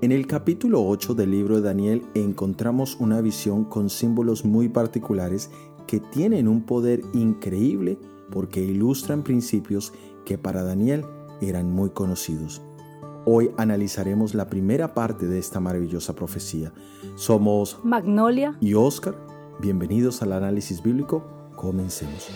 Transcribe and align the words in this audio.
En 0.00 0.12
el 0.12 0.26
capítulo 0.26 0.84
8 0.84 1.14
del 1.14 1.30
libro 1.30 1.56
de 1.56 1.62
Daniel 1.62 2.02
encontramos 2.14 2.96
una 2.98 3.20
visión 3.20 3.64
con 3.64 3.88
símbolos 3.88 4.44
muy 4.44 4.68
particulares 4.68 5.50
que 5.86 6.00
tienen 6.00 6.48
un 6.48 6.62
poder 6.62 7.02
increíble 7.12 7.98
porque 8.30 8.60
ilustran 8.60 9.22
principios 9.22 9.92
que 10.24 10.38
para 10.38 10.64
Daniel 10.64 11.04
eran 11.40 11.70
muy 11.70 11.90
conocidos. 11.90 12.62
Hoy 13.24 13.50
analizaremos 13.56 14.34
la 14.34 14.48
primera 14.48 14.94
parte 14.94 15.26
de 15.26 15.38
esta 15.38 15.60
maravillosa 15.60 16.14
profecía. 16.14 16.72
Somos 17.14 17.78
Magnolia 17.84 18.56
y 18.60 18.74
Oscar. 18.74 19.16
Bienvenidos 19.60 20.22
al 20.22 20.32
análisis 20.32 20.82
bíblico. 20.82 21.24
Comencemos. 21.56 22.28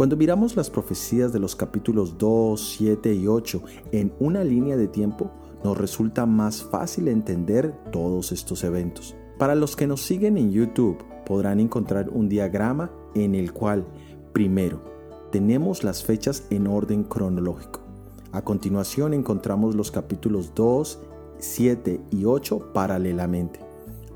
Cuando 0.00 0.16
miramos 0.16 0.56
las 0.56 0.70
profecías 0.70 1.30
de 1.30 1.38
los 1.38 1.54
capítulos 1.54 2.16
2, 2.16 2.58
7 2.78 3.12
y 3.12 3.26
8 3.26 3.62
en 3.92 4.14
una 4.18 4.42
línea 4.42 4.78
de 4.78 4.88
tiempo, 4.88 5.30
nos 5.62 5.76
resulta 5.76 6.24
más 6.24 6.62
fácil 6.62 7.06
entender 7.06 7.74
todos 7.92 8.32
estos 8.32 8.64
eventos. 8.64 9.14
Para 9.38 9.54
los 9.54 9.76
que 9.76 9.86
nos 9.86 10.00
siguen 10.00 10.38
en 10.38 10.52
YouTube, 10.52 11.04
podrán 11.26 11.60
encontrar 11.60 12.08
un 12.08 12.30
diagrama 12.30 12.90
en 13.14 13.34
el 13.34 13.52
cual, 13.52 13.86
primero, 14.32 14.80
tenemos 15.32 15.84
las 15.84 16.02
fechas 16.02 16.46
en 16.48 16.66
orden 16.66 17.04
cronológico. 17.04 17.82
A 18.32 18.40
continuación 18.40 19.12
encontramos 19.12 19.74
los 19.74 19.90
capítulos 19.90 20.54
2, 20.54 20.98
7 21.40 22.00
y 22.10 22.24
8 22.24 22.72
paralelamente. 22.72 23.69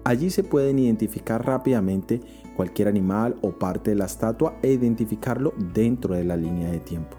Allí 0.04 0.28
se 0.28 0.44
pueden 0.44 0.78
identificar 0.78 1.44
rápidamente 1.44 2.20
cualquier 2.56 2.88
animal 2.88 3.36
o 3.40 3.52
parte 3.52 3.90
de 3.90 3.96
la 3.96 4.04
estatua 4.04 4.58
e 4.62 4.70
identificarlo 4.70 5.54
dentro 5.72 6.14
de 6.14 6.24
la 6.24 6.36
línea 6.36 6.70
de 6.70 6.78
tiempo. 6.78 7.16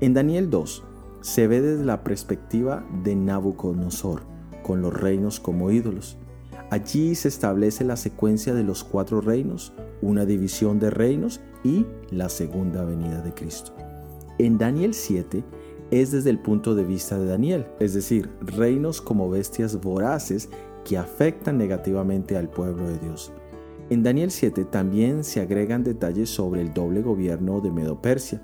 En 0.00 0.12
Daniel 0.14 0.50
2 0.50 0.84
se 1.22 1.46
ve 1.46 1.62
desde 1.62 1.84
la 1.84 2.04
perspectiva 2.04 2.84
de 3.02 3.16
Nabucodonosor, 3.16 4.24
con 4.62 4.82
los 4.82 4.92
reinos 4.92 5.40
como 5.40 5.70
ídolos. 5.70 6.18
Allí 6.70 7.14
se 7.14 7.28
establece 7.28 7.84
la 7.84 7.96
secuencia 7.96 8.54
de 8.54 8.64
los 8.64 8.84
cuatro 8.84 9.20
reinos, 9.20 9.72
una 10.02 10.26
división 10.26 10.78
de 10.80 10.90
reinos 10.90 11.40
y 11.64 11.86
la 12.10 12.28
segunda 12.28 12.84
venida 12.84 13.22
de 13.22 13.32
Cristo. 13.32 13.72
En 14.38 14.58
Daniel 14.58 14.94
7 14.94 15.44
es 15.92 16.10
desde 16.10 16.30
el 16.30 16.38
punto 16.38 16.74
de 16.74 16.84
vista 16.84 17.18
de 17.18 17.26
Daniel, 17.26 17.66
es 17.78 17.92
decir, 17.92 18.30
reinos 18.40 19.02
como 19.02 19.28
bestias 19.28 19.78
voraces 19.78 20.48
que 20.86 20.96
afectan 20.96 21.58
negativamente 21.58 22.38
al 22.38 22.48
pueblo 22.48 22.88
de 22.88 22.98
Dios. 22.98 23.30
En 23.90 24.02
Daniel 24.02 24.30
7 24.30 24.64
también 24.64 25.22
se 25.22 25.42
agregan 25.42 25.84
detalles 25.84 26.30
sobre 26.30 26.62
el 26.62 26.72
doble 26.72 27.02
gobierno 27.02 27.60
de 27.60 27.70
Medo-Persia 27.70 28.40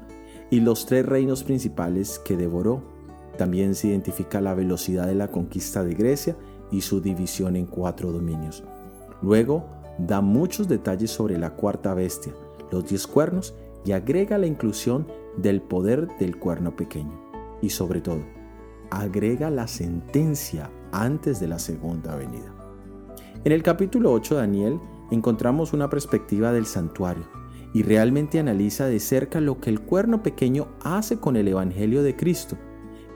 y 0.50 0.60
los 0.60 0.84
tres 0.84 1.06
reinos 1.06 1.42
principales 1.42 2.18
que 2.18 2.36
devoró. 2.36 2.82
También 3.38 3.74
se 3.74 3.88
identifica 3.88 4.42
la 4.42 4.52
velocidad 4.52 5.06
de 5.06 5.14
la 5.14 5.28
conquista 5.28 5.82
de 5.82 5.94
Grecia 5.94 6.36
y 6.70 6.82
su 6.82 7.00
división 7.00 7.56
en 7.56 7.64
cuatro 7.64 8.12
dominios. 8.12 8.62
Luego 9.22 9.64
da 9.96 10.20
muchos 10.20 10.68
detalles 10.68 11.10
sobre 11.10 11.38
la 11.38 11.54
cuarta 11.54 11.94
bestia, 11.94 12.34
los 12.70 12.86
diez 12.86 13.06
cuernos, 13.06 13.54
y 13.86 13.92
agrega 13.92 14.36
la 14.36 14.46
inclusión 14.46 15.06
del 15.38 15.62
poder 15.62 16.08
del 16.18 16.38
cuerno 16.38 16.76
pequeño. 16.76 17.27
Y 17.60 17.70
sobre 17.70 18.00
todo, 18.00 18.20
agrega 18.90 19.50
la 19.50 19.66
sentencia 19.66 20.70
antes 20.92 21.40
de 21.40 21.48
la 21.48 21.58
segunda 21.58 22.16
venida. 22.16 22.54
En 23.44 23.52
el 23.52 23.62
capítulo 23.62 24.12
8 24.12 24.34
de 24.34 24.40
Daniel 24.40 24.80
encontramos 25.10 25.72
una 25.72 25.88
perspectiva 25.88 26.52
del 26.52 26.66
santuario 26.66 27.24
y 27.72 27.82
realmente 27.82 28.38
analiza 28.38 28.86
de 28.86 29.00
cerca 29.00 29.40
lo 29.40 29.60
que 29.60 29.70
el 29.70 29.80
cuerno 29.80 30.22
pequeño 30.22 30.68
hace 30.82 31.18
con 31.18 31.36
el 31.36 31.48
Evangelio 31.48 32.02
de 32.02 32.16
Cristo, 32.16 32.56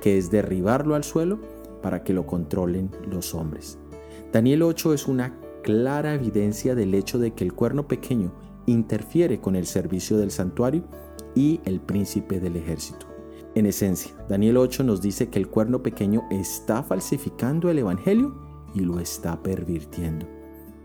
que 0.01 0.19
es 0.19 0.31
derribarlo 0.31 0.95
al 0.95 1.05
suelo 1.05 1.41
para 1.83 2.05
que 2.05 2.13
lo 2.13 2.27
controlen 2.27 2.91
los 3.11 3.35
hombres. 3.35 3.79
Daniel 4.33 4.63
8 4.63 4.95
es 4.95 5.09
una 5.09 5.39
clara 5.63 6.15
evidencia 6.15 6.75
del 6.75 6.95
hecho 6.95 7.19
de 7.19 7.33
que 7.33 7.45
el 7.45 7.53
cuerno 7.53 7.89
pequeño 7.89 8.33
interfiere 8.67 9.41
con 9.41 9.57
el 9.57 9.67
servicio 9.67 10.17
del 10.17 10.31
santuario 10.31 10.85
y 11.35 11.61
el 11.65 11.81
príncipe 11.81 12.41
del 12.41 12.57
ejército. 12.57 13.12
En 13.55 13.67
esencia, 13.67 14.13
Daniel 14.31 14.57
8 14.57 14.83
nos 14.83 15.03
dice 15.03 15.29
que 15.29 15.39
el 15.39 15.47
cuerno 15.47 15.83
pequeño 15.83 16.23
está 16.31 16.83
falsificando 16.83 17.69
el 17.69 17.81
Evangelio 17.81 18.35
y 18.75 18.81
lo 18.81 18.99
está 18.99 19.43
pervirtiendo. 19.43 20.27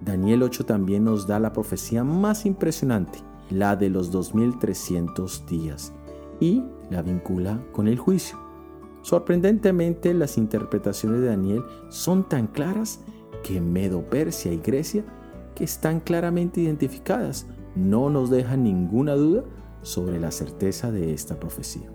Daniel 0.02 0.44
8 0.44 0.66
también 0.66 1.06
nos 1.06 1.28
da 1.28 1.40
la 1.40 1.54
profecía 1.54 2.04
más 2.04 2.46
impresionante, 2.46 3.20
la 3.50 3.78
de 3.78 3.90
los 3.90 4.12
2300 4.12 5.46
días, 5.46 5.94
y 6.42 6.62
la 6.90 7.02
vincula 7.02 7.64
con 7.72 7.88
el 7.88 7.98
juicio. 7.98 8.38
Sorprendentemente, 9.02 10.14
las 10.14 10.38
interpretaciones 10.38 11.22
de 11.22 11.28
Daniel 11.28 11.64
son 11.88 12.28
tan 12.28 12.48
claras 12.48 13.00
que 13.44 13.62
Medo, 13.62 14.02
Persia 14.10 14.52
y 14.52 14.58
Grecia, 14.58 15.06
que 15.56 15.64
están 15.64 16.02
claramente 16.02 16.60
identificadas, 16.60 17.48
no 17.76 18.10
nos 18.10 18.30
dejan 18.30 18.66
ninguna 18.66 19.14
duda 19.16 19.46
sobre 19.84 20.20
la 20.20 20.32
certeza 20.32 20.92
de 20.92 21.14
esta 21.14 21.40
profecía. 21.40 21.90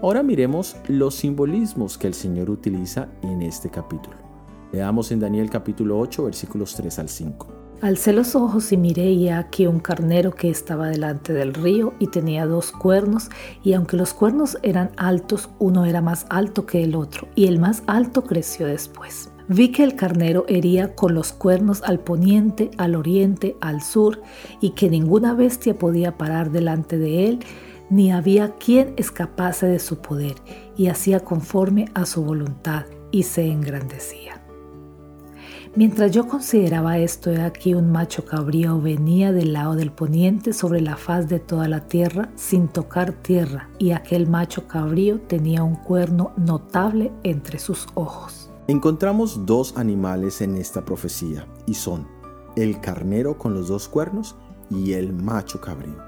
Ahora 0.00 0.22
miremos 0.22 0.76
los 0.86 1.16
simbolismos 1.16 1.98
que 1.98 2.06
el 2.06 2.14
Señor 2.14 2.50
utiliza 2.50 3.08
en 3.22 3.42
este 3.42 3.68
capítulo. 3.68 4.16
Leamos 4.72 5.10
en 5.10 5.18
Daniel 5.18 5.50
capítulo 5.50 5.98
8 5.98 6.24
versículos 6.24 6.76
3 6.76 7.00
al 7.00 7.08
5. 7.08 7.46
Alcé 7.80 8.12
los 8.12 8.36
ojos 8.36 8.70
y 8.70 8.76
miré 8.76 9.10
y 9.10 9.28
aquí 9.28 9.66
un 9.66 9.80
carnero 9.80 10.32
que 10.32 10.50
estaba 10.50 10.86
delante 10.86 11.32
del 11.32 11.52
río 11.52 11.94
y 11.98 12.08
tenía 12.08 12.46
dos 12.46 12.70
cuernos, 12.70 13.28
y 13.64 13.72
aunque 13.72 13.96
los 13.96 14.14
cuernos 14.14 14.56
eran 14.62 14.90
altos, 14.96 15.48
uno 15.58 15.84
era 15.84 16.00
más 16.00 16.26
alto 16.28 16.64
que 16.64 16.84
el 16.84 16.94
otro, 16.94 17.26
y 17.34 17.46
el 17.46 17.58
más 17.58 17.82
alto 17.88 18.22
creció 18.22 18.66
después. 18.66 19.30
Vi 19.48 19.72
que 19.72 19.82
el 19.82 19.96
carnero 19.96 20.44
hería 20.48 20.94
con 20.94 21.14
los 21.14 21.32
cuernos 21.32 21.82
al 21.82 22.00
poniente, 22.00 22.70
al 22.78 22.94
oriente, 22.94 23.56
al 23.60 23.80
sur, 23.80 24.22
y 24.60 24.70
que 24.70 24.90
ninguna 24.90 25.34
bestia 25.34 25.78
podía 25.78 26.18
parar 26.18 26.50
delante 26.50 26.98
de 26.98 27.28
él, 27.28 27.38
ni 27.90 28.12
había 28.12 28.54
quien 28.56 28.94
escapase 28.96 29.66
de 29.66 29.78
su 29.78 29.98
poder, 29.98 30.36
y 30.76 30.88
hacía 30.88 31.20
conforme 31.20 31.86
a 31.94 32.06
su 32.06 32.22
voluntad, 32.22 32.86
y 33.10 33.22
se 33.22 33.46
engrandecía. 33.46 34.42
Mientras 35.74 36.10
yo 36.12 36.26
consideraba 36.26 36.98
esto, 36.98 37.30
he 37.30 37.40
aquí 37.40 37.74
un 37.74 37.92
macho 37.92 38.24
cabrío 38.24 38.80
venía 38.80 39.32
del 39.32 39.52
lado 39.52 39.76
del 39.76 39.92
poniente 39.92 40.52
sobre 40.52 40.80
la 40.80 40.96
faz 40.96 41.28
de 41.28 41.38
toda 41.38 41.68
la 41.68 41.86
tierra 41.86 42.30
sin 42.34 42.68
tocar 42.68 43.12
tierra, 43.12 43.68
y 43.78 43.92
aquel 43.92 44.26
macho 44.28 44.66
cabrío 44.66 45.20
tenía 45.20 45.62
un 45.62 45.76
cuerno 45.76 46.32
notable 46.36 47.12
entre 47.22 47.58
sus 47.58 47.86
ojos. 47.94 48.50
Encontramos 48.66 49.46
dos 49.46 49.76
animales 49.76 50.40
en 50.40 50.56
esta 50.56 50.84
profecía, 50.84 51.46
y 51.66 51.74
son 51.74 52.08
el 52.56 52.80
carnero 52.80 53.38
con 53.38 53.54
los 53.54 53.68
dos 53.68 53.88
cuernos 53.88 54.36
y 54.70 54.94
el 54.94 55.12
macho 55.12 55.60
cabrío. 55.60 56.02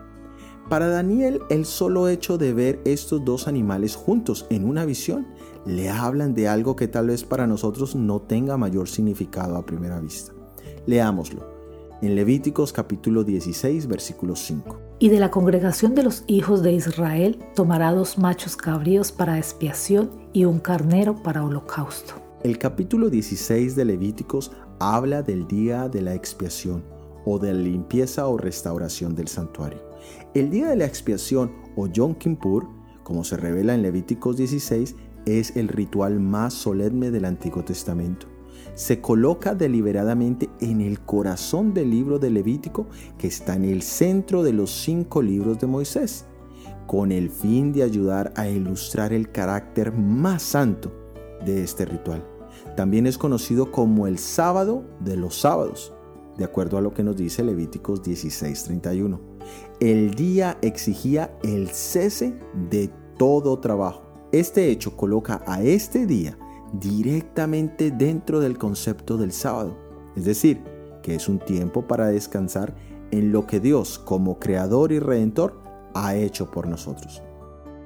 Para 0.71 0.87
Daniel, 0.87 1.41
el 1.51 1.67
solo 1.67 2.09
hecho 2.09 2.39
de 2.39 2.55
ver 2.55 2.81
estos 2.85 3.25
dos 3.25 3.49
animales 3.49 3.97
juntos 3.97 4.47
en 4.51 4.65
una 4.65 4.85
visión 4.85 5.27
le 5.67 5.91
hablan 5.91 6.33
de 6.33 6.47
algo 6.47 6.77
que 6.77 6.87
tal 6.87 7.09
vez 7.09 7.25
para 7.25 7.49
nosotros 7.49 7.97
no 7.97 8.21
tenga 8.23 8.57
mayor 8.57 8.89
significado 8.89 9.57
a 9.57 9.67
primera 9.67 9.99
vista. 9.99 10.33
Leámoslo 10.87 11.45
en 12.03 12.15
Levíticos 12.15 12.73
capítulo 12.73 13.25
16 13.25 13.89
versículo 13.89 14.37
5. 14.37 14.79
Y 15.01 15.09
de 15.09 15.19
la 15.19 15.33
congregación 15.33 15.97
de 15.97 16.05
los 16.05 16.23
hijos 16.29 16.63
de 16.63 16.73
Israel 16.73 17.41
tomará 17.57 17.93
dos 17.93 18.17
machos 18.17 18.57
cabríos 18.57 19.11
para 19.11 19.39
expiación 19.39 20.09
y 20.33 20.45
un 20.45 20.61
carnero 20.61 21.21
para 21.21 21.45
holocausto. 21.45 22.15
El 22.45 22.59
capítulo 22.59 23.11
16 23.11 23.75
de 23.75 23.85
Levíticos 23.85 24.53
habla 24.79 25.23
del 25.23 25.49
día 25.49 25.89
de 25.89 26.01
la 26.01 26.15
expiación 26.15 26.85
o 27.25 27.41
de 27.41 27.55
la 27.55 27.61
limpieza 27.61 28.29
o 28.29 28.39
restauración 28.39 29.17
del 29.17 29.27
santuario. 29.27 29.90
El 30.35 30.51
día 30.51 30.69
de 30.69 30.77
la 30.77 30.87
expiación 30.87 31.53
o 31.77 31.87
Yom 31.87 32.15
Kippur, 32.15 32.69
como 33.03 33.25
se 33.25 33.37
revela 33.37 33.75
en 33.75 33.83
Levíticos 33.83 34.37
16, 34.37 34.95
es 35.27 35.57
el 35.57 35.69
ritual 35.69 36.21
más 36.21 36.55
solemne 36.55 37.11
del 37.11 37.25
Antiguo 37.25 37.65
Testamento. 37.65 38.27
Se 38.75 39.01
coloca 39.01 39.55
deliberadamente 39.55 40.49
en 40.61 40.81
el 40.81 41.01
corazón 41.01 41.75
del 41.75 41.91
libro 41.91 42.19
de 42.19 42.31
Levítico 42.31 42.87
que 43.19 43.27
está 43.27 43.55
en 43.55 43.65
el 43.65 43.83
centro 43.83 44.43
de 44.43 44.53
los 44.53 44.71
cinco 44.71 45.23
libros 45.23 45.59
de 45.59 45.67
Moisés, 45.67 46.27
con 46.87 47.13
el 47.13 47.31
fin 47.31 47.73
de 47.73 47.83
ayudar 47.83 48.33
a 48.37 48.49
ilustrar 48.49 49.13
el 49.13 49.31
carácter 49.31 49.93
más 49.93 50.43
santo 50.43 50.93
de 51.45 51.63
este 51.63 51.85
ritual. 51.85 52.25
También 52.77 53.07
es 53.07 53.19
conocido 53.19 53.71
como 53.71 54.07
el 54.07 54.19
sábado 54.19 54.85
de 55.01 55.17
los 55.17 55.41
sábados, 55.41 55.93
de 56.37 56.45
acuerdo 56.45 56.79
a 56.79 56.81
lo 56.81 56.93
que 56.93 57.03
nos 57.03 57.17
dice 57.17 57.45
Levíticos 57.45 58.03
16:31 58.03 59.30
el 59.81 60.15
día 60.15 60.59
exigía 60.63 61.37
el 61.43 61.69
cese 61.69 62.39
de 62.71 62.91
todo 63.17 63.59
trabajo. 63.59 64.03
Este 64.33 64.71
hecho 64.71 64.97
coloca 64.97 65.43
a 65.47 65.63
este 65.63 66.07
día 66.07 66.39
directamente 66.73 67.91
dentro 67.91 68.41
del 68.41 68.59
concepto 68.59 69.17
del 69.17 69.33
sábado. 69.33 69.77
Es 70.17 70.25
decir, 70.25 70.63
que 71.03 71.15
es 71.15 71.29
un 71.29 71.39
tiempo 71.39 71.87
para 71.87 72.09
descansar 72.09 72.75
en 73.11 73.33
lo 73.33 73.47
que 73.47 73.61
Dios, 73.61 73.99
como 73.99 74.39
Creador 74.39 74.93
y 74.93 74.99
Redentor, 74.99 75.61
ha 75.95 76.15
hecho 76.15 76.51
por 76.51 76.69
nosotros. 76.69 77.23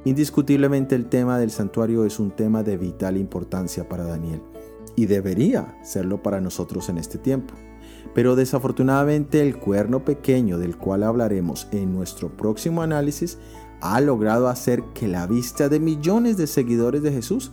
Indiscutiblemente 0.05 0.95
el 0.95 1.07
tema 1.07 1.39
del 1.39 1.51
santuario 1.51 2.05
es 2.05 2.19
un 2.19 2.31
tema 2.31 2.63
de 2.63 2.77
vital 2.77 3.17
importancia 3.17 3.89
para 3.89 4.05
Daniel 4.05 4.43
y 4.97 5.07
debería 5.07 5.79
serlo 5.83 6.23
para 6.23 6.41
nosotros 6.41 6.89
en 6.91 6.99
este 6.99 7.17
tiempo. 7.17 7.55
Pero 8.13 8.37
desafortunadamente 8.37 9.41
el 9.41 9.57
cuerno 9.57 10.05
pequeño 10.05 10.59
del 10.59 10.77
cual 10.77 11.03
hablaremos 11.03 11.69
en 11.73 11.93
nuestro 11.95 12.29
próximo 12.29 12.83
análisis 12.83 13.39
ha 13.81 14.01
logrado 14.01 14.49
hacer 14.49 14.83
que 14.95 15.09
la 15.09 15.27
vista 15.27 15.69
de 15.69 15.81
millones 15.81 16.37
de 16.37 16.47
seguidores 16.47 17.03
de 17.03 17.13
Jesús 17.13 17.53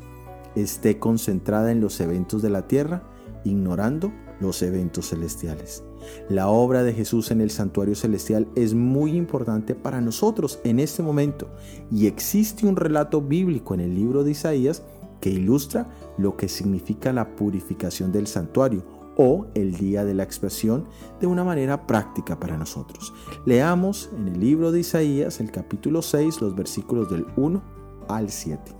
esté 0.56 1.00
concentrada 1.00 1.72
en 1.72 1.82
los 1.82 2.00
eventos 2.00 2.42
de 2.42 2.50
la 2.50 2.68
tierra, 2.68 3.04
ignorando 3.44 4.12
los 4.40 4.62
eventos 4.62 5.10
celestiales. 5.10 5.84
La 6.30 6.48
obra 6.48 6.84
de 6.84 6.94
Jesús 6.94 7.32
en 7.32 7.42
el 7.42 7.52
santuario 7.52 7.96
celestial 7.96 8.48
es 8.56 8.74
muy 8.74 9.16
importante 9.16 9.76
para 9.76 10.02
nosotros 10.02 10.60
en 10.64 10.80
este 10.80 11.04
momento 11.04 11.48
y 11.92 12.08
existe 12.08 12.66
un 12.66 12.76
relato 12.76 13.22
bíblico 13.22 13.74
en 13.74 13.82
el 13.82 13.96
libro 13.96 14.24
de 14.24 14.32
Isaías 14.32 14.84
que 15.20 15.30
ilustra 15.30 15.90
lo 16.18 16.36
que 16.38 16.50
significa 16.50 17.14
la 17.14 17.36
purificación 17.36 18.12
del 18.12 18.26
santuario 18.26 18.84
o 19.24 19.46
el 19.54 19.76
día 19.76 20.04
de 20.04 20.16
la 20.16 20.24
expiación 20.24 20.88
de 21.20 21.28
una 21.28 21.44
manera 21.44 21.86
práctica 21.86 22.40
para 22.40 22.58
nosotros. 22.58 23.14
Leamos 23.46 24.10
en 24.18 24.30
el 24.30 24.40
libro 24.40 24.72
de 24.72 24.80
Isaías 24.80 25.40
el 25.40 25.52
capítulo 25.52 26.02
6 26.02 26.42
los 26.42 26.56
versículos 26.56 27.08
del 27.12 27.28
1 27.36 27.62
al 28.08 28.32
7. 28.32 28.74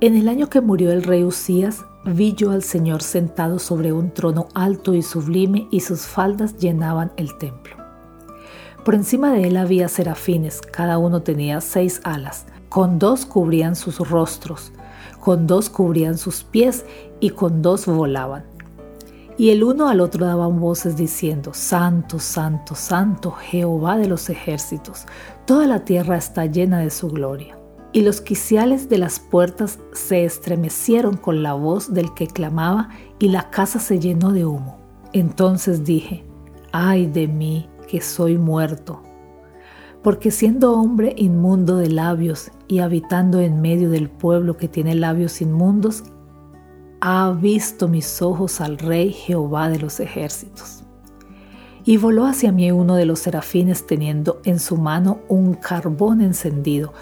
En 0.00 0.14
el 0.14 0.28
año 0.28 0.48
que 0.48 0.60
murió 0.60 0.92
el 0.92 1.02
rey 1.02 1.24
Usías, 1.24 1.84
vi 2.04 2.32
yo 2.32 2.52
al 2.52 2.62
Señor 2.62 3.02
sentado 3.02 3.58
sobre 3.58 3.92
un 3.92 4.12
trono 4.14 4.46
alto 4.54 4.94
y 4.94 5.02
sublime 5.02 5.66
y 5.72 5.80
sus 5.80 6.02
faldas 6.02 6.56
llenaban 6.58 7.10
el 7.16 7.36
templo. 7.36 7.74
Por 8.84 8.94
encima 8.94 9.32
de 9.32 9.48
él 9.48 9.56
había 9.56 9.88
serafines, 9.88 10.60
cada 10.60 10.98
uno 10.98 11.22
tenía 11.22 11.60
seis 11.60 12.00
alas, 12.04 12.46
con 12.68 13.00
dos 13.00 13.26
cubrían 13.26 13.74
sus 13.74 13.98
rostros, 14.08 14.70
con 15.18 15.48
dos 15.48 15.68
cubrían 15.68 16.16
sus 16.18 16.44
pies 16.44 16.84
y 17.18 17.30
con 17.30 17.62
dos 17.62 17.86
volaban. 17.86 18.44
Y 19.38 19.50
el 19.50 19.62
uno 19.62 19.88
al 19.88 20.00
otro 20.00 20.26
daban 20.26 20.58
voces 20.58 20.96
diciendo, 20.96 21.52
Santo, 21.54 22.18
Santo, 22.18 22.74
Santo, 22.74 23.30
Jehová 23.30 23.96
de 23.96 24.08
los 24.08 24.28
ejércitos, 24.30 25.06
toda 25.46 25.68
la 25.68 25.84
tierra 25.84 26.16
está 26.16 26.44
llena 26.46 26.80
de 26.80 26.90
su 26.90 27.08
gloria 27.08 27.56
y 27.92 28.02
los 28.02 28.20
quiciales 28.20 28.88
de 28.88 28.98
las 28.98 29.18
puertas 29.18 29.78
se 29.92 30.24
estremecieron 30.24 31.16
con 31.16 31.42
la 31.42 31.54
voz 31.54 31.94
del 31.94 32.12
que 32.14 32.26
clamaba 32.26 32.88
y 33.18 33.28
la 33.28 33.50
casa 33.50 33.78
se 33.78 33.98
llenó 33.98 34.32
de 34.32 34.44
humo. 34.44 34.78
Entonces 35.12 35.84
dije, 35.84 36.24
ay 36.72 37.06
de 37.06 37.28
mí 37.28 37.68
que 37.88 38.00
soy 38.00 38.36
muerto, 38.36 39.02
porque 40.02 40.30
siendo 40.30 40.72
hombre 40.74 41.14
inmundo 41.16 41.76
de 41.76 41.88
labios 41.88 42.50
y 42.66 42.80
habitando 42.80 43.40
en 43.40 43.60
medio 43.60 43.88
del 43.88 44.10
pueblo 44.10 44.56
que 44.56 44.68
tiene 44.68 44.94
labios 44.94 45.40
inmundos, 45.40 46.04
ha 47.00 47.30
visto 47.30 47.88
mis 47.88 48.20
ojos 48.22 48.60
al 48.60 48.78
Rey 48.78 49.12
Jehová 49.12 49.68
de 49.68 49.78
los 49.78 50.00
ejércitos. 50.00 50.84
Y 51.84 51.96
voló 51.96 52.26
hacia 52.26 52.52
mí 52.52 52.70
uno 52.70 52.96
de 52.96 53.06
los 53.06 53.20
serafines 53.20 53.86
teniendo 53.86 54.40
en 54.44 54.58
su 54.58 54.76
mano 54.76 55.20
un 55.28 55.54
carbón 55.54 56.20
encendido, 56.20 56.92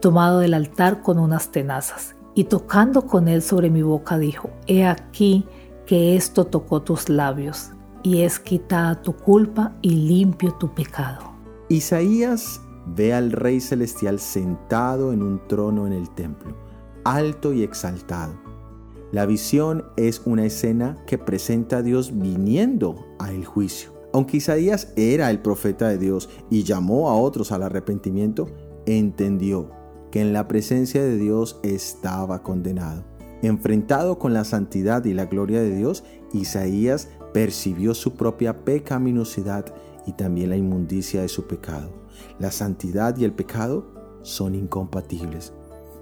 tomado 0.00 0.38
del 0.40 0.54
altar 0.54 1.02
con 1.02 1.18
unas 1.18 1.50
tenazas, 1.50 2.14
y 2.34 2.44
tocando 2.44 3.06
con 3.06 3.28
él 3.28 3.42
sobre 3.42 3.70
mi 3.70 3.82
boca 3.82 4.18
dijo, 4.18 4.50
He 4.66 4.86
aquí 4.86 5.46
que 5.86 6.14
esto 6.14 6.46
tocó 6.46 6.82
tus 6.82 7.08
labios, 7.08 7.70
y 8.02 8.22
es 8.22 8.38
quitada 8.38 9.02
tu 9.02 9.14
culpa 9.14 9.72
y 9.82 9.90
limpio 9.90 10.52
tu 10.54 10.72
pecado. 10.72 11.32
Isaías 11.68 12.60
ve 12.86 13.12
al 13.12 13.32
Rey 13.32 13.60
Celestial 13.60 14.20
sentado 14.20 15.12
en 15.12 15.22
un 15.22 15.40
trono 15.48 15.86
en 15.86 15.92
el 15.92 16.08
templo, 16.10 16.56
alto 17.04 17.52
y 17.52 17.62
exaltado. 17.62 18.49
La 19.12 19.26
visión 19.26 19.84
es 19.96 20.22
una 20.24 20.46
escena 20.46 21.02
que 21.06 21.18
presenta 21.18 21.78
a 21.78 21.82
Dios 21.82 22.16
viniendo 22.16 23.06
a 23.18 23.32
el 23.32 23.44
juicio. 23.44 23.90
Aunque 24.12 24.36
Isaías 24.36 24.92
era 24.96 25.30
el 25.30 25.40
profeta 25.40 25.88
de 25.88 25.98
Dios 25.98 26.28
y 26.50 26.62
llamó 26.62 27.10
a 27.10 27.16
otros 27.16 27.52
al 27.52 27.62
arrepentimiento, 27.62 28.46
entendió 28.86 29.70
que 30.10 30.20
en 30.20 30.32
la 30.32 30.48
presencia 30.48 31.02
de 31.02 31.16
Dios 31.16 31.60
estaba 31.62 32.42
condenado. 32.42 33.04
Enfrentado 33.42 34.18
con 34.18 34.34
la 34.34 34.44
santidad 34.44 35.04
y 35.04 35.14
la 35.14 35.26
gloria 35.26 35.60
de 35.60 35.74
Dios, 35.74 36.04
Isaías 36.32 37.08
percibió 37.32 37.94
su 37.94 38.14
propia 38.14 38.64
pecaminosidad 38.64 39.74
y 40.06 40.12
también 40.12 40.50
la 40.50 40.56
inmundicia 40.56 41.22
de 41.22 41.28
su 41.28 41.46
pecado. 41.46 41.90
La 42.38 42.50
santidad 42.50 43.16
y 43.16 43.24
el 43.24 43.32
pecado 43.32 43.86
son 44.22 44.54
incompatibles. 44.54 45.52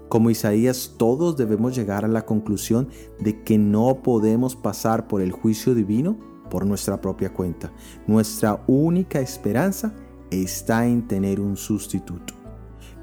Como 0.09 0.31
Isaías, 0.31 0.95
todos 0.97 1.37
debemos 1.37 1.75
llegar 1.75 2.03
a 2.03 2.07
la 2.07 2.25
conclusión 2.25 2.89
de 3.19 3.43
que 3.43 3.59
no 3.59 4.01
podemos 4.01 4.55
pasar 4.55 5.07
por 5.07 5.21
el 5.21 5.31
juicio 5.31 5.75
divino 5.75 6.17
por 6.49 6.65
nuestra 6.65 6.99
propia 6.99 7.31
cuenta. 7.31 7.71
Nuestra 8.07 8.63
única 8.65 9.19
esperanza 9.19 9.93
está 10.31 10.87
en 10.87 11.07
tener 11.07 11.39
un 11.39 11.55
sustituto. 11.55 12.33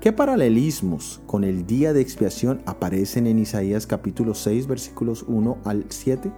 ¿Qué 0.01 0.13
paralelismos 0.13 1.23
con 1.27 1.45
el 1.45 1.65
día 1.65 1.93
de 1.93 2.01
expiación 2.01 2.61
aparecen 2.67 3.29
en 3.29 3.39
Isaías 3.39 3.87
capítulo 3.87 4.35
6 4.35 4.67
versículos 4.67 5.25
1 5.29 5.59
al 5.65 5.87
7? 5.89 6.33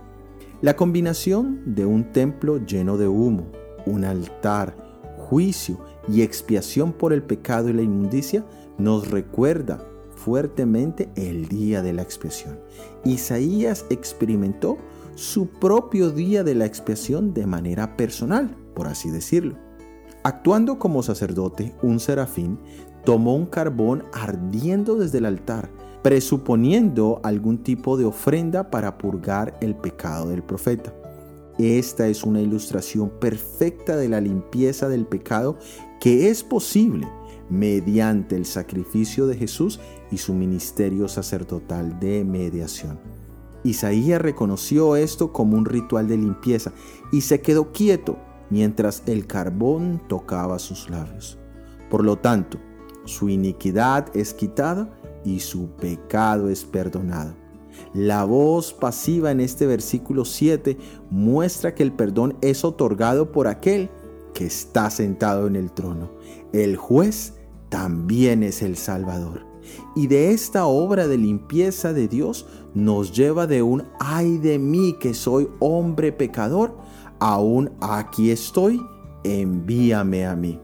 La 0.60 0.76
combinación 0.76 1.62
de 1.74 1.86
un 1.86 2.12
templo 2.12 2.58
lleno 2.58 2.98
de 2.98 3.08
humo, 3.08 3.46
un 3.86 4.04
altar, 4.04 4.76
juicio 5.16 5.80
y 6.08 6.20
expiación 6.20 6.92
por 6.92 7.14
el 7.14 7.22
pecado 7.22 7.70
y 7.70 7.72
la 7.72 7.82
inmundicia 7.82 8.44
nos 8.76 9.10
recuerda 9.10 9.82
fuertemente 10.18 11.08
el 11.14 11.48
día 11.48 11.80
de 11.82 11.92
la 11.92 12.02
expiación. 12.02 12.58
Isaías 13.04 13.86
experimentó 13.88 14.76
su 15.14 15.48
propio 15.48 16.10
día 16.10 16.44
de 16.44 16.54
la 16.54 16.66
expiación 16.66 17.32
de 17.32 17.46
manera 17.46 17.96
personal, 17.96 18.56
por 18.74 18.86
así 18.86 19.10
decirlo. 19.10 19.56
Actuando 20.24 20.78
como 20.78 21.02
sacerdote, 21.02 21.74
un 21.82 22.00
serafín 22.00 22.58
tomó 23.04 23.34
un 23.34 23.46
carbón 23.46 24.04
ardiendo 24.12 24.96
desde 24.96 25.18
el 25.18 25.26
altar, 25.26 25.70
presuponiendo 26.02 27.20
algún 27.22 27.62
tipo 27.62 27.96
de 27.96 28.04
ofrenda 28.04 28.70
para 28.70 28.98
purgar 28.98 29.56
el 29.60 29.74
pecado 29.74 30.28
del 30.28 30.42
profeta. 30.42 30.92
Esta 31.58 32.06
es 32.06 32.22
una 32.22 32.40
ilustración 32.40 33.10
perfecta 33.18 33.96
de 33.96 34.08
la 34.08 34.20
limpieza 34.20 34.88
del 34.88 35.06
pecado 35.06 35.58
que 36.00 36.28
es 36.28 36.44
posible 36.44 37.08
mediante 37.50 38.36
el 38.36 38.44
sacrificio 38.44 39.26
de 39.26 39.36
Jesús 39.36 39.80
y 40.10 40.18
su 40.18 40.34
ministerio 40.34 41.08
sacerdotal 41.08 41.98
de 42.00 42.24
mediación. 42.24 42.98
Isaías 43.64 44.20
reconoció 44.20 44.96
esto 44.96 45.32
como 45.32 45.56
un 45.56 45.64
ritual 45.64 46.08
de 46.08 46.16
limpieza 46.16 46.72
y 47.12 47.22
se 47.22 47.40
quedó 47.40 47.72
quieto 47.72 48.18
mientras 48.50 49.02
el 49.06 49.26
carbón 49.26 50.00
tocaba 50.08 50.58
sus 50.58 50.88
labios. 50.90 51.38
Por 51.90 52.04
lo 52.04 52.16
tanto, 52.16 52.58
su 53.04 53.28
iniquidad 53.28 54.14
es 54.14 54.34
quitada 54.34 54.90
y 55.24 55.40
su 55.40 55.70
pecado 55.76 56.48
es 56.48 56.64
perdonado. 56.64 57.34
La 57.94 58.24
voz 58.24 58.72
pasiva 58.72 59.30
en 59.30 59.40
este 59.40 59.66
versículo 59.66 60.24
7 60.24 60.76
muestra 61.10 61.74
que 61.74 61.82
el 61.82 61.92
perdón 61.92 62.36
es 62.40 62.64
otorgado 62.64 63.32
por 63.32 63.46
aquel 63.46 63.90
que 64.34 64.46
está 64.46 64.90
sentado 64.90 65.46
en 65.46 65.56
el 65.56 65.72
trono. 65.72 66.10
El 66.52 66.76
juez 66.76 67.34
también 67.68 68.42
es 68.42 68.62
el 68.62 68.76
Salvador. 68.76 69.46
Y 69.94 70.06
de 70.06 70.30
esta 70.30 70.66
obra 70.66 71.06
de 71.06 71.18
limpieza 71.18 71.92
de 71.92 72.08
Dios 72.08 72.46
nos 72.74 73.12
lleva 73.12 73.46
de 73.46 73.62
un 73.62 73.84
ay 74.00 74.38
de 74.38 74.58
mí 74.58 74.96
que 74.98 75.12
soy 75.12 75.48
hombre 75.58 76.12
pecador 76.12 76.76
a 77.18 77.38
un 77.38 77.72
aquí 77.80 78.30
estoy, 78.30 78.80
envíame 79.24 80.26
a 80.26 80.36
mí. 80.36 80.60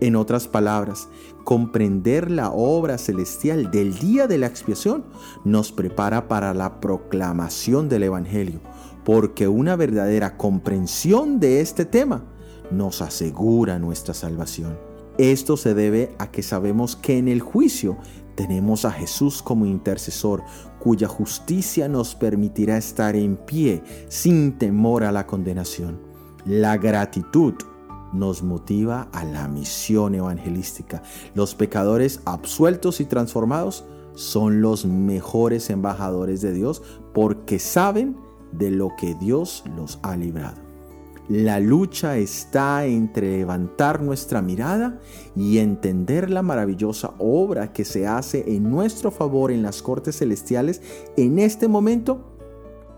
En 0.00 0.16
otras 0.16 0.46
palabras, 0.46 1.08
comprender 1.44 2.30
la 2.30 2.50
obra 2.50 2.98
celestial 2.98 3.70
del 3.70 3.98
día 3.98 4.26
de 4.26 4.38
la 4.38 4.46
expiación 4.46 5.04
nos 5.44 5.72
prepara 5.72 6.28
para 6.28 6.52
la 6.52 6.80
proclamación 6.80 7.88
del 7.88 8.04
Evangelio, 8.04 8.60
porque 9.04 9.48
una 9.48 9.76
verdadera 9.76 10.36
comprensión 10.36 11.40
de 11.40 11.60
este 11.60 11.84
tema 11.84 12.24
nos 12.70 13.00
asegura 13.02 13.78
nuestra 13.78 14.14
salvación. 14.14 14.93
Esto 15.18 15.56
se 15.56 15.74
debe 15.74 16.14
a 16.18 16.30
que 16.30 16.42
sabemos 16.42 16.96
que 16.96 17.18
en 17.18 17.28
el 17.28 17.40
juicio 17.40 17.96
tenemos 18.34 18.84
a 18.84 18.90
Jesús 18.90 19.42
como 19.42 19.64
intercesor, 19.64 20.42
cuya 20.80 21.06
justicia 21.06 21.88
nos 21.88 22.14
permitirá 22.14 22.76
estar 22.76 23.14
en 23.14 23.36
pie 23.36 23.82
sin 24.08 24.58
temor 24.58 25.04
a 25.04 25.12
la 25.12 25.26
condenación. 25.26 26.00
La 26.44 26.76
gratitud 26.76 27.54
nos 28.12 28.42
motiva 28.42 29.08
a 29.12 29.24
la 29.24 29.48
misión 29.48 30.14
evangelística. 30.14 31.02
Los 31.34 31.54
pecadores 31.54 32.20
absueltos 32.24 33.00
y 33.00 33.04
transformados 33.04 33.84
son 34.14 34.62
los 34.62 34.84
mejores 34.84 35.70
embajadores 35.70 36.40
de 36.40 36.52
Dios 36.52 36.82
porque 37.12 37.58
saben 37.58 38.16
de 38.52 38.70
lo 38.70 38.90
que 38.96 39.14
Dios 39.14 39.64
los 39.76 39.98
ha 40.02 40.16
librado. 40.16 40.63
La 41.28 41.58
lucha 41.58 42.18
está 42.18 42.84
entre 42.84 43.38
levantar 43.38 44.02
nuestra 44.02 44.42
mirada 44.42 45.00
y 45.34 45.58
entender 45.58 46.28
la 46.28 46.42
maravillosa 46.42 47.14
obra 47.18 47.72
que 47.72 47.86
se 47.86 48.06
hace 48.06 48.44
en 48.54 48.70
nuestro 48.70 49.10
favor 49.10 49.50
en 49.50 49.62
las 49.62 49.80
cortes 49.80 50.18
celestiales 50.18 50.82
en 51.16 51.38
este 51.38 51.66
momento 51.66 52.36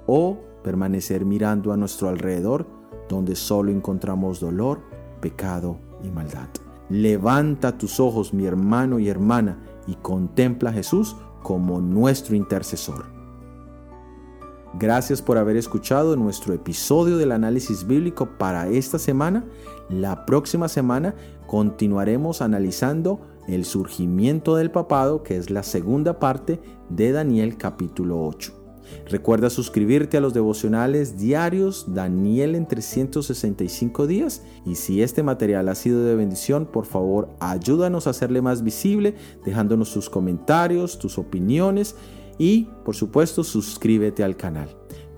o 0.06 0.38
permanecer 0.64 1.24
mirando 1.24 1.72
a 1.72 1.76
nuestro 1.76 2.08
alrededor 2.08 2.66
donde 3.08 3.36
solo 3.36 3.70
encontramos 3.70 4.40
dolor, 4.40 4.80
pecado 5.20 5.78
y 6.02 6.10
maldad. 6.10 6.48
Levanta 6.88 7.78
tus 7.78 8.00
ojos, 8.00 8.34
mi 8.34 8.46
hermano 8.46 8.98
y 8.98 9.08
hermana, 9.08 9.62
y 9.86 9.94
contempla 9.94 10.70
a 10.70 10.72
Jesús 10.72 11.16
como 11.42 11.80
nuestro 11.80 12.34
intercesor. 12.34 13.15
Gracias 14.78 15.22
por 15.22 15.38
haber 15.38 15.56
escuchado 15.56 16.16
nuestro 16.16 16.52
episodio 16.52 17.16
del 17.16 17.32
análisis 17.32 17.86
bíblico 17.86 18.36
para 18.36 18.68
esta 18.68 18.98
semana. 18.98 19.42
La 19.88 20.26
próxima 20.26 20.68
semana 20.68 21.14
continuaremos 21.46 22.42
analizando 22.42 23.22
el 23.48 23.64
surgimiento 23.64 24.54
del 24.56 24.70
papado, 24.70 25.22
que 25.22 25.38
es 25.38 25.48
la 25.48 25.62
segunda 25.62 26.18
parte 26.18 26.60
de 26.90 27.10
Daniel 27.10 27.56
capítulo 27.56 28.22
8. 28.26 28.52
Recuerda 29.08 29.48
suscribirte 29.48 30.18
a 30.18 30.20
los 30.20 30.34
devocionales 30.34 31.16
diarios 31.16 31.86
Daniel 31.94 32.54
en 32.54 32.66
365 32.66 34.06
días 34.06 34.42
y 34.66 34.74
si 34.74 35.02
este 35.02 35.22
material 35.22 35.70
ha 35.70 35.74
sido 35.74 36.04
de 36.04 36.14
bendición, 36.16 36.66
por 36.66 36.84
favor 36.84 37.30
ayúdanos 37.40 38.06
a 38.06 38.10
hacerle 38.10 38.42
más 38.42 38.62
visible 38.62 39.14
dejándonos 39.44 39.92
tus 39.92 40.10
comentarios, 40.10 40.98
tus 40.98 41.18
opiniones 41.18 41.96
y 42.38 42.68
por 42.84 42.94
supuesto 42.94 43.44
suscríbete 43.44 44.24
al 44.24 44.36
canal. 44.36 44.68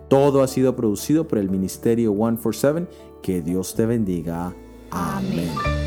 Todo 0.09 0.43
ha 0.43 0.49
sido 0.49 0.75
producido 0.75 1.29
por 1.29 1.39
el 1.39 1.51
Ministerio 1.51 2.13
147. 2.13 2.87
Que 3.23 3.43
Dios 3.43 3.75
te 3.75 3.85
bendiga. 3.85 4.55
Amén. 4.91 5.78